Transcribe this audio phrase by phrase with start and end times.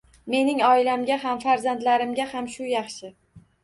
[0.33, 3.17] Mening oilamga ham, farzandlarimga ham shu yaxshi